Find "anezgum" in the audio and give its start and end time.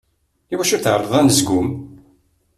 1.19-1.67